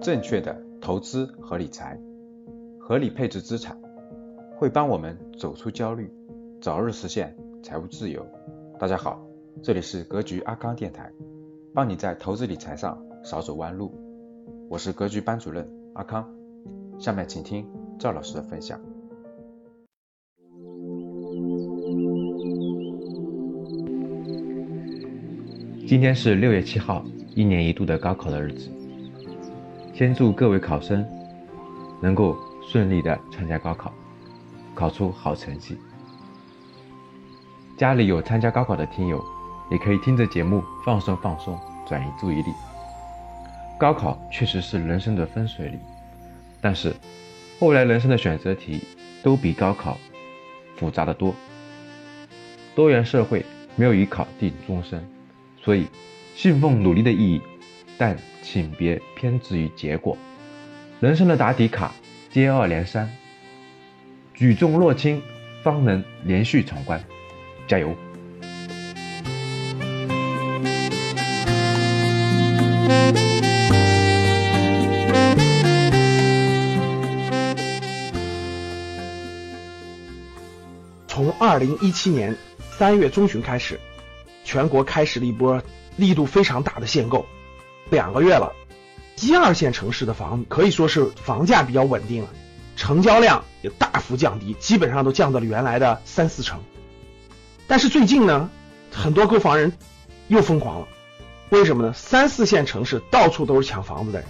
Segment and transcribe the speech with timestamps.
[0.00, 1.98] 正确的投资和理财，
[2.78, 3.76] 合理配置资产，
[4.56, 6.08] 会帮我们走出焦虑，
[6.60, 8.24] 早日实现财务自由。
[8.78, 9.20] 大家好，
[9.60, 11.10] 这里是格局阿康电台，
[11.74, 13.92] 帮你在投资理财上少走弯路。
[14.68, 16.32] 我是格局班主任阿康，
[16.98, 17.66] 下面请听
[17.98, 18.80] 赵老师的分享。
[25.88, 27.04] 今天是六月七号，
[27.34, 28.70] 一年一度的高考的日子。
[29.98, 31.04] 先祝各位考生
[32.00, 33.92] 能够顺利的参加高考，
[34.72, 35.76] 考出好成绩。
[37.76, 39.20] 家里有参加高考的听友，
[39.72, 42.52] 也可以听着节目放松放松，转移注意力。
[43.76, 45.80] 高考确实是人生的分水岭，
[46.60, 46.94] 但是
[47.58, 48.80] 后来人生的选择题
[49.24, 49.98] 都比高考
[50.76, 51.34] 复杂的多。
[52.76, 53.44] 多元社会
[53.74, 55.04] 没有一考定终身。
[55.60, 55.88] 所以，
[56.36, 57.42] 信奉努力的意义，
[57.98, 60.16] 但请别偏执于结果。
[61.00, 61.92] 人生的答题卡
[62.30, 63.10] 接二连三，
[64.32, 65.20] 举重若轻，
[65.64, 67.02] 方能连续闯关。
[67.66, 67.92] 加油！
[81.08, 82.32] 从二零一七年
[82.78, 83.78] 三月中旬开始。
[84.44, 85.62] 全国开始了一波
[85.96, 87.26] 力度非常大的限购，
[87.90, 88.52] 两个月了，
[89.20, 92.28] 一二线城市的房可以说是房价比较稳定了，
[92.76, 96.60] 成交量也大幅降低，基本上都降到了原来的三四成。
[97.66, 98.50] 但是最近呢，
[98.92, 99.72] 很多购房人
[100.28, 100.88] 又疯狂了，
[101.50, 101.92] 为什么呢？
[101.92, 104.28] 三四线城市到处都是抢房子的人，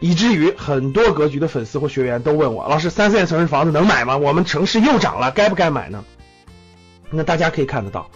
[0.00, 4.16] 以至于很多格局的粉丝或学员都问我，老师，三四线城市房子能买吗？
[4.16, 6.04] 我们城市又涨了，该不该买呢？
[7.10, 8.10] 那大家可以看得到。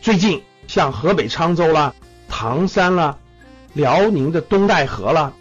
[0.00, 1.94] 最近像河北沧州啦、
[2.28, 3.18] 唐山啦、
[3.78, 5.34] 辽宁的东戴河了、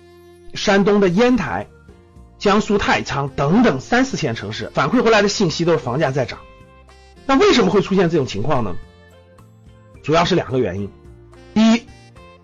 [0.53, 1.65] 山东的烟台、
[2.37, 6.37] 江苏太仓等等三四线城市反馈回来的信息都是房价在涨。
[7.25, 8.75] 那为什么会出现这种情况呢？
[10.03, 10.87] 主要是两个原因。
[11.55, 11.87] 第一，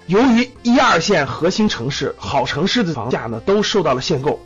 [0.08, 4.40] 由于一二线核心城市好城市的房价呢都受到了限购，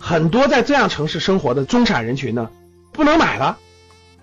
[0.00, 2.50] 很多在这样城市生活的中产人群呢
[2.92, 3.56] 不能买了。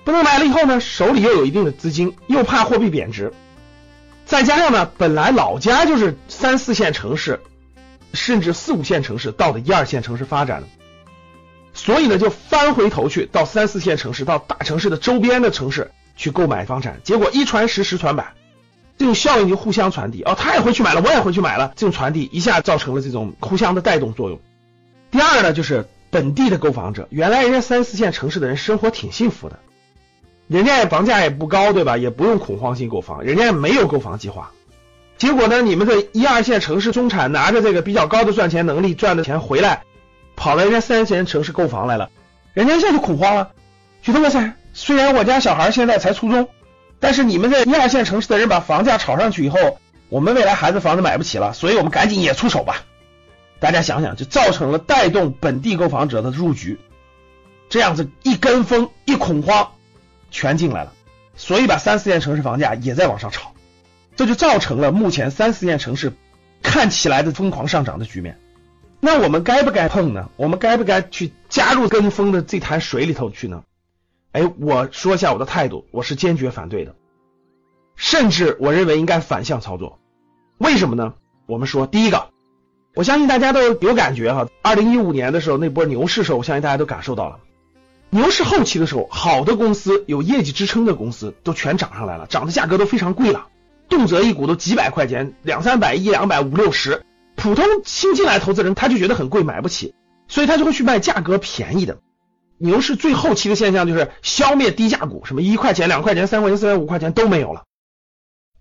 [0.03, 3.31] 不能买了以后呢，手里又有一定的资金，又怕货币贬值，
[4.33, 7.39] 再加上呢，本来老家就是三四线城市，
[8.15, 10.67] 甚至四五线城市到的一二线城市发展的，
[11.75, 18.33] 所以呢，就翻回头去到三四线城市、到大城市的周边的城市去购买房产，结果一传十，十传百，
[18.97, 20.23] 这种效应就互相传递。
[20.23, 24.41] 哦，他也回去买了，我也回去买了，这种传递一下造成了这种互相的带动作用。
[25.11, 29.59] 第二呢，就是本地的购房者，原来人家三四线城市的人生活挺幸福的。
[30.47, 31.97] 人家也房价也不高，对吧？
[31.97, 34.51] 也不用恐慌性购房，人家也没有购房计划。
[35.17, 39.83] 结果呢，你们这一二线城市中产拿着这个比较高的赚钱能力赚的钱回来，
[40.35, 42.09] 跑到人家三线城市购房来了，
[42.53, 43.51] 人家一下就恐慌了，
[44.01, 46.49] 觉得哇塞，虽然我家小孩现在才初中，
[46.99, 49.79] 但是你们这一二线城市的人把房价炒上去以后，
[50.09, 52.83] 我们未来孩子房子买不起了，所以我们赶紧也出手吧。
[53.59, 56.79] 大家想想，就造成了带动本地购房者的入局，
[57.69, 59.72] 这样子一跟风一恐慌。
[60.33, 60.91] 全进来了，
[61.37, 63.53] 所以把三四线城市房价也在往上炒，
[64.17, 66.11] 这就造成了目前三四线城市
[66.61, 68.37] 看起来的疯狂上涨的局面。
[68.99, 70.29] 那我们该不该碰呢？
[70.35, 73.63] 我们该不该去加入跟风的这潭水里头去呢？
[74.31, 76.95] 哎，我说一下我的态度，我是坚决反对的，
[77.95, 79.99] 甚至我认为应该反向操作。
[80.57, 81.13] 为什么呢？
[81.45, 82.29] 我们说，第一个，
[82.95, 87.39] 我相信大家都有感觉哈，二零一五年的时候那波牛市时候，我相信大家都感受到了。
[88.13, 93.47] 牛市后期的时候，好的公司有业绩支撑的公司都全涨上来了，涨的价格都非常贵了，
[93.89, 97.03] 动辄一股都几百块钱，两三百、一两百、五六十。
[97.35, 99.95] 普通新进来投资人他就觉得很贵，买不起，
[100.27, 101.97] 所以他就会去卖价格便宜的。
[102.59, 107.63] 牛市最后期的现象就是消灭低价股，什么一块钱、两块钱、三块钱、四块五块钱都没有了。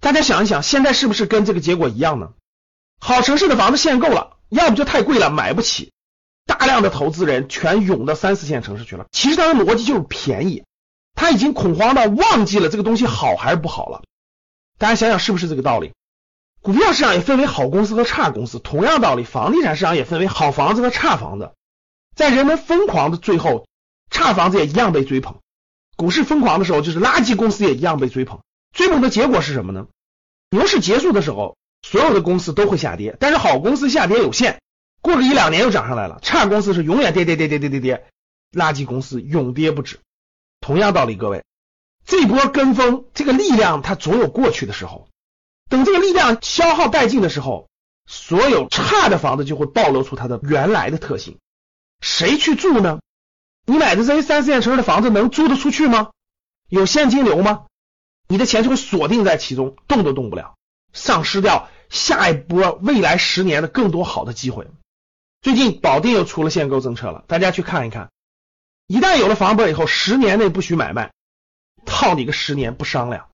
[0.01, 2.31] 大家想一想，现在是不是跟这个结果一样呢？
[2.99, 5.93] 好城市的房子限购了，要不就太贵了，买不起。
[6.47, 10.65] 大量的投资人全涌到三四线城市去了，其实他的逻辑就是便宜，
[11.15, 14.03] 他已经恐慌到忘记了这个东西好还是不好了。
[14.79, 15.93] 大家想想是不是这个道理？
[16.61, 21.53] 股票市场也分为好公司和差公司，同样道理，房地产市场也分为好房子和差房子。
[22.15, 23.67] 在人们疯狂的最后，
[24.11, 25.35] 差房子也一样被追捧；
[25.97, 28.41] 股市疯狂的时候，就是垃圾公司也一样被追捧。
[28.73, 29.89] 追捧的结果是什么呢？
[30.51, 34.62] 牛市结束的时候，所有的公司都会下跌，但是好公司下跌有限。
[35.03, 38.07] 过个一两年又涨上来了，差公司是永远跌跌跌跌跌跌跌，
[38.53, 39.99] 垃圾公司永跌不止。
[40.61, 41.45] 同样道理，各位，
[42.07, 45.09] 这波跟风这个力量它总有过去的时候，
[45.69, 47.69] 等这个力量消耗殆尽的时候，
[48.07, 51.39] 所有差的房子就会暴露出它的原来的特性。
[52.01, 53.01] 谁去住呢？
[53.67, 56.11] 你买的这些三四线城市的房子能租得出去吗？
[56.69, 57.67] 有现金流吗？
[58.29, 60.55] 你的钱就会锁定在其中，动都动不了，
[60.93, 64.69] 丧失掉下一波未来十年的更多好的机会。
[65.43, 68.11] 最近保定又出了限购政策了，大家去看一看。
[68.87, 71.13] 一旦有了房本以后，十年内不许买卖，
[71.85, 73.29] 套你个十年不商量。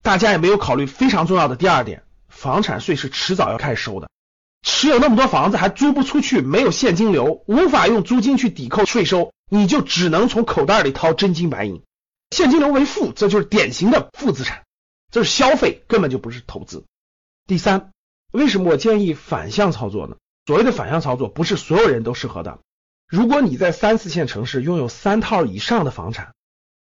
[0.00, 4.08] 大家也没有考虑非常重要的第二点，房产税是迟早要开始收的。
[4.62, 11.82] 持有那么多房子还租不出去，没有现金流，无法用租金去抵扣税收，你就只能从口袋里掏真金白银，
[12.30, 14.62] 现金流为负，这就是典型的负资产，
[15.10, 16.84] 这是消费，根本就不是投资。
[17.48, 17.90] 第三，
[18.30, 20.16] 为什么我建议反向操作呢？
[20.48, 22.60] 所谓的反向操作，不是所有人都适合的。
[23.06, 26.32] 如果你在三四线城市拥有三套以上的房产，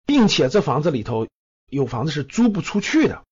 [0.05, 1.29] 并且这房子里头
[1.69, 3.23] 有房子是租不出去的，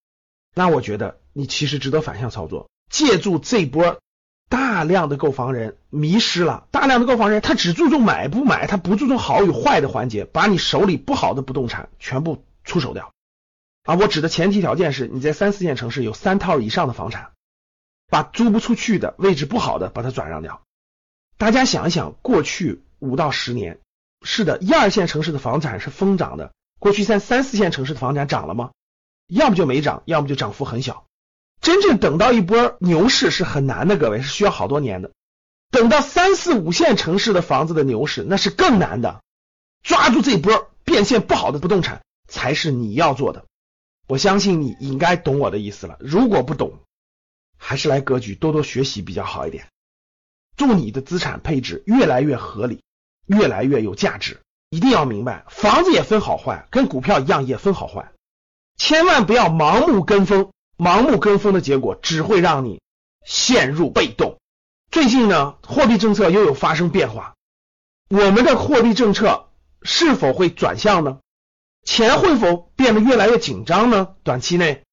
[0.55, 3.99] 那我觉得你其实值得反向操作，借助这波。
[4.47, 13.11] 大量的购房人迷失了，大量的购房人他只注重买不买，他不注重好与坏的环节，把你手里不好的不动产全部出手掉
[13.83, 13.95] 啊！
[13.95, 17.31] 我指的前提条件是你在三四线城市有三套以上的房产，
[18.11, 20.61] 把租不出去的位置不好的把它转让掉。
[21.37, 23.79] 大家想一想，过去五到十年，
[24.21, 28.71] 是的，一二线城市的房产是疯涨的，过去三三四线城市的房产涨了吗？
[29.27, 31.05] 要么就没涨，要么就涨幅很小。
[31.61, 35.11] 真正等到一波牛市是很难的，各位是需要好多年的。
[35.71, 39.21] 等到三四五线城市的房子的牛市，那是更难的。
[39.83, 43.45] 抓住这波变现不好的不动产，才是你要做的。
[44.07, 45.95] 我相信你应该懂我的意思了。
[46.01, 46.79] 如果不懂，
[47.63, 49.67] 还是来格局多多学习比较好一点。
[50.57, 52.81] 祝你的资产配置越来越合理，
[53.27, 54.41] 越来越有价值。
[54.71, 58.11] 一定要明白，房子也分好坏，跟股票一样也分好坏。
[58.77, 60.51] 千万不要盲目跟风。
[60.77, 62.81] 盲目跟风的结果只会让你
[63.23, 64.39] 陷入被动。
[64.89, 67.35] 最近呢，货币政策又有发生变化，
[68.09, 69.49] 我们的货币政策
[69.83, 71.19] 是否会转向呢？
[71.83, 74.15] 钱会否变得越来越紧张呢？
[74.23, 74.83] 短期内，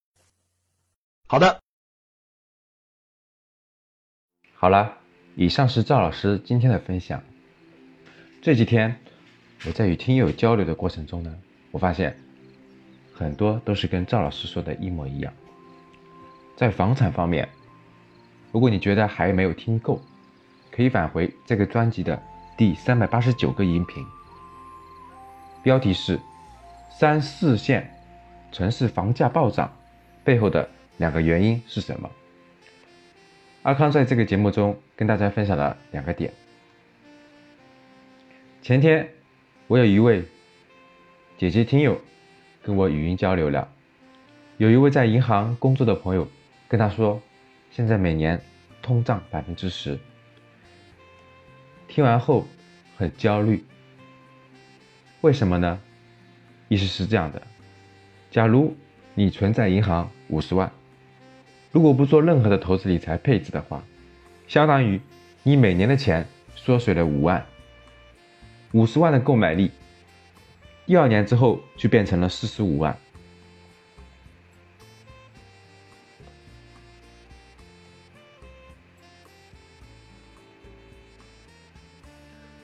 [1.27, 1.59] 好的，
[4.61, 4.97] 好了，
[5.35, 7.23] 以上是赵老师今天的分享。
[8.41, 8.93] 这几天
[9.65, 11.33] 我在与听友交流的过程中呢，
[11.71, 12.13] 我发现
[13.13, 15.31] 很多都是跟赵老师说的一模一样。
[16.57, 17.47] 在房产方面，
[18.51, 20.01] 如果你觉得还没有听够，
[20.69, 22.21] 可以返回这个专辑的
[22.57, 24.05] 第三百八十九个音频，
[25.63, 26.19] 标题是
[26.91, 27.89] “三四线
[28.51, 29.73] 城市房价暴涨
[30.25, 32.11] 背后的两个原因是什么”。
[33.63, 36.31] 阿康在这个节目中跟大家分享了两个点。
[38.61, 39.09] 前天
[39.67, 40.23] 我有一位
[41.37, 41.99] 姐姐听友
[42.63, 43.67] 跟我语音交流了，
[44.57, 46.27] 有一位在银行工作的朋友。
[46.67, 47.19] 跟他说，
[47.71, 48.39] 现在每年
[48.79, 49.97] 通胀百分之十。
[51.87, 52.45] 听完后
[52.95, 53.65] 很焦虑，
[55.21, 55.81] 为什么呢？
[56.67, 57.41] 意思是这样的：
[58.29, 58.77] 假如
[59.15, 60.71] 你存在银行五十万，
[61.71, 63.83] 如果不做任何的投资理财配置的话，
[64.47, 64.99] 相当于
[65.43, 66.25] 你每年的钱
[66.55, 67.45] 缩水了五万，
[68.71, 69.69] 五十万的购买力，
[70.87, 72.97] 第二年之后就变成了四十五万。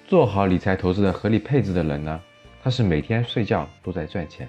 [0.08, 2.22] 做好理财投资的合理配置的人呢，
[2.64, 4.48] 他是每天睡觉都在赚钱，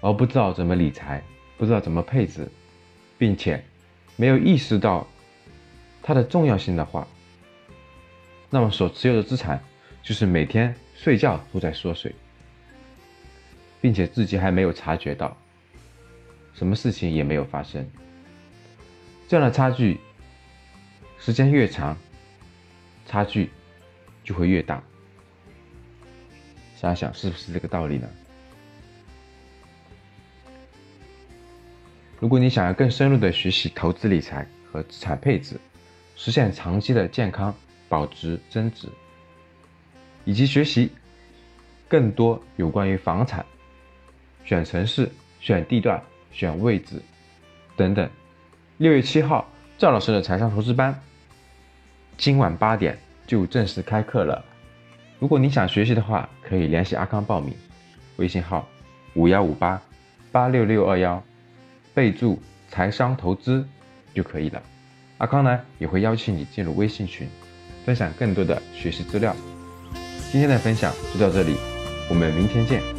[0.00, 1.22] 而不知道怎么理财，
[1.56, 2.48] 不知道怎么配置，
[3.18, 3.62] 并且
[4.16, 5.06] 没有意识到
[6.02, 7.06] 它的重要性的话，
[8.48, 9.62] 那么所持有的资产
[10.02, 12.14] 就是每天睡觉都在缩水，
[13.80, 15.36] 并且自己还没有察觉到，
[16.54, 17.86] 什么事情也没有发生，
[19.28, 20.00] 这样的差距
[21.18, 21.94] 时间越长，
[23.04, 23.50] 差距。
[24.24, 24.82] 就会越大，
[26.76, 28.06] 想想是不是这个道理呢？
[32.20, 35.60] 如果你想要更深入的学习投资理财和资产配置，
[36.16, 37.54] 实现长期的健康
[37.88, 38.88] 保值增值，
[40.24, 40.90] 以及学习
[41.88, 43.44] 更多有关于房产、
[44.44, 45.10] 选城市、
[45.40, 47.00] 选地段、选位置
[47.76, 48.10] 等等，
[48.78, 51.00] 六月七号赵老师的财商投资班，
[52.16, 52.98] 今晚八点。
[53.28, 54.42] 就正式开课了。
[55.18, 57.54] 如果你想学习的话，可以联系阿康报名，
[58.16, 58.66] 微信号
[59.12, 59.78] 五幺五八
[60.32, 61.22] 八六六二幺，
[61.98, 62.40] 备注
[62.70, 63.66] 财商投资
[64.14, 64.62] 就可以了。
[65.16, 67.26] 阿康呢也会邀请你进入微信群，
[67.84, 69.34] 分享更多的学习资料。
[70.30, 71.56] 今天的分享就到这里，
[72.08, 72.97] 我们明天见。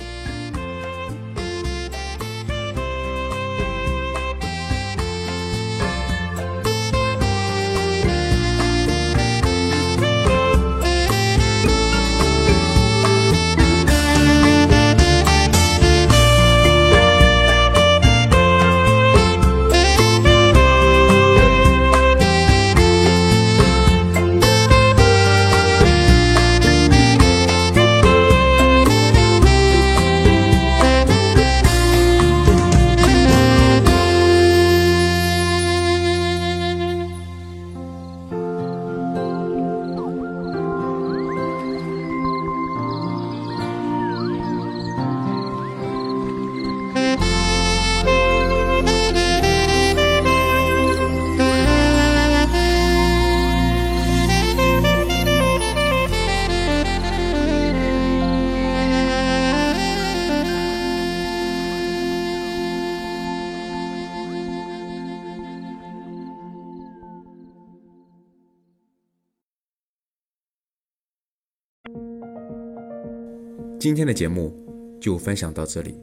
[73.79, 74.53] 今天的节目
[74.99, 75.95] 就分享到这里。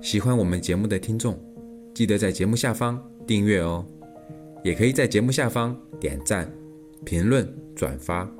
[0.00, 1.36] 喜欢我们节目的听众，
[1.92, 3.84] 记得在节目下方订阅哦，
[4.62, 6.48] 也可以在节目下方点赞、
[7.04, 8.30] 评论、转发。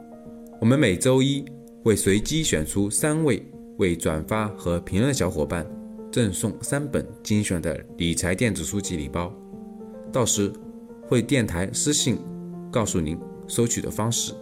[0.61, 1.45] 我们每周一
[1.83, 3.45] 会随机选出三位
[3.79, 5.67] 为转发和评论的小伙伴，
[6.13, 9.35] 赠送三本精选的理财电子书籍礼包。
[10.13, 10.53] 到时
[11.03, 12.17] 会电台私信
[12.71, 14.33] 告诉您收取的方式。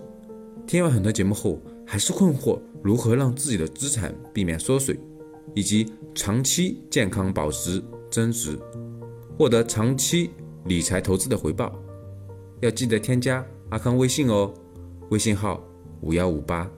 [0.67, 4.99] 听完很多节目后，还是困惑如何让自己的资产避免缩水，
[5.55, 8.59] 以及长期健康保值增值，
[9.39, 10.31] 获得长期
[10.67, 11.73] 理财投资的回报？
[12.61, 14.53] 要记得添加阿康微信哦，
[15.11, 15.63] 微信号
[16.01, 16.71] 五幺五八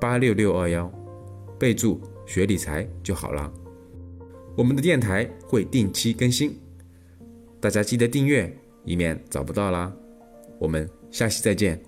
[0.00, 0.90] 八六六二幺，
[1.58, 3.52] 备注学理财就好了。
[4.56, 6.58] 我们的电台会定期更新，
[7.60, 8.52] 大家记得订阅，
[8.84, 9.92] 以免找不到啦。
[10.58, 11.87] 我们下期再见。